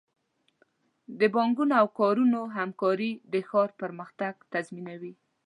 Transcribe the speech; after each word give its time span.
د 1.19 1.21
بانکونو 1.35 1.73
او 1.81 1.87
کاروبارونو 1.99 2.39
همکاري 2.57 3.11
د 3.33 3.35
ښار 3.49 3.69
پرمختګ 3.81 4.33
تضمینوي. 4.53 5.13